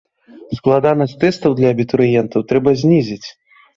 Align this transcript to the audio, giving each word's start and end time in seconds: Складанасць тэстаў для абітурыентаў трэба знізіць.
Складанасць 0.59 1.13
тэстаў 1.23 1.51
для 1.61 1.67
абітурыентаў 1.75 2.47
трэба 2.53 2.69
знізіць. 2.85 3.25